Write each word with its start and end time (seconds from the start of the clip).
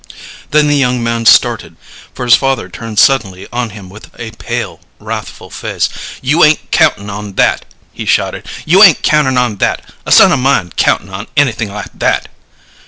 Then 0.49 0.67
the 0.67 0.75
young 0.77 1.03
man 1.03 1.27
started, 1.27 1.75
for 2.15 2.25
his 2.25 2.33
father 2.33 2.69
turned 2.69 2.97
suddenly 2.97 3.47
on 3.53 3.69
him 3.69 3.87
with 3.87 4.09
a 4.17 4.31
pale, 4.31 4.79
wrathful 4.97 5.51
face. 5.51 5.89
"You 6.23 6.43
ain't 6.43 6.71
countin' 6.71 7.07
on 7.11 7.33
that!" 7.33 7.65
he 7.93 8.05
shouted. 8.07 8.47
"You 8.65 8.81
ain't 8.81 9.03
countin' 9.03 9.37
on 9.37 9.57
that 9.57 9.85
a 10.03 10.11
son 10.11 10.31
of 10.31 10.39
mine 10.39 10.73
countin' 10.75 11.09
on 11.11 11.27
anything 11.37 11.71
like 11.71 11.89
that!" 11.93 12.29